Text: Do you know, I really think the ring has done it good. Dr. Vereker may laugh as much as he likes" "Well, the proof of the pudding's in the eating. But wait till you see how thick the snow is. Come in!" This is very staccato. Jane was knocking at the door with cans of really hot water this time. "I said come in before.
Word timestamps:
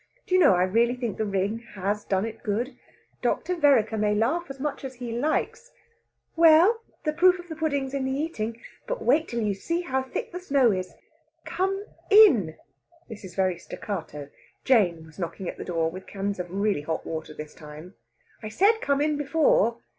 Do 0.25 0.33
you 0.33 0.41
know, 0.41 0.55
I 0.55 0.63
really 0.63 0.95
think 0.95 1.17
the 1.19 1.25
ring 1.27 1.59
has 1.75 2.03
done 2.03 2.25
it 2.25 2.41
good. 2.41 2.75
Dr. 3.21 3.55
Vereker 3.55 3.99
may 3.99 4.15
laugh 4.15 4.45
as 4.49 4.59
much 4.59 4.83
as 4.83 4.95
he 4.95 5.11
likes" 5.11 5.71
"Well, 6.35 6.79
the 7.03 7.13
proof 7.13 7.37
of 7.37 7.47
the 7.49 7.55
pudding's 7.55 7.93
in 7.93 8.05
the 8.05 8.11
eating. 8.11 8.59
But 8.87 9.03
wait 9.05 9.27
till 9.27 9.41
you 9.43 9.53
see 9.53 9.81
how 9.81 10.01
thick 10.01 10.31
the 10.31 10.39
snow 10.39 10.71
is. 10.71 10.95
Come 11.45 11.85
in!" 12.09 12.57
This 13.09 13.23
is 13.23 13.35
very 13.35 13.59
staccato. 13.59 14.29
Jane 14.63 15.05
was 15.05 15.19
knocking 15.19 15.47
at 15.47 15.59
the 15.59 15.65
door 15.65 15.91
with 15.91 16.07
cans 16.07 16.39
of 16.39 16.49
really 16.49 16.81
hot 16.81 17.05
water 17.05 17.35
this 17.35 17.53
time. 17.53 17.93
"I 18.41 18.49
said 18.49 18.81
come 18.81 19.01
in 19.01 19.17
before. 19.17 19.77